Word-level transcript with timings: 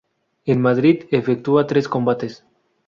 En 0.51 0.57
Madrid, 0.67 0.97
efectúa 1.19 1.67
tres 1.67 1.87
combates. 1.93 2.33